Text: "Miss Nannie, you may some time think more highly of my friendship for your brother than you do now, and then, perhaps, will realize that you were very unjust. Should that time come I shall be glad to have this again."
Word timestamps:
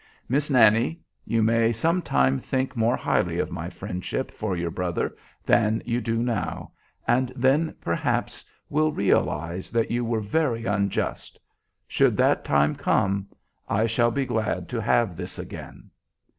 "Miss 0.27 0.49
Nannie, 0.49 0.99
you 1.25 1.43
may 1.43 1.71
some 1.71 2.01
time 2.01 2.39
think 2.39 2.75
more 2.75 2.95
highly 2.97 3.37
of 3.37 3.51
my 3.51 3.69
friendship 3.69 4.31
for 4.31 4.57
your 4.57 4.71
brother 4.71 5.15
than 5.45 5.79
you 5.85 6.01
do 6.01 6.23
now, 6.23 6.71
and 7.07 7.31
then, 7.35 7.75
perhaps, 7.79 8.43
will 8.67 8.91
realize 8.91 9.69
that 9.69 9.91
you 9.91 10.03
were 10.03 10.19
very 10.19 10.65
unjust. 10.65 11.37
Should 11.87 12.17
that 12.17 12.43
time 12.43 12.73
come 12.75 13.27
I 13.69 13.85
shall 13.85 14.09
be 14.09 14.25
glad 14.25 14.67
to 14.69 14.81
have 14.81 15.15
this 15.15 15.37
again." 15.37 15.91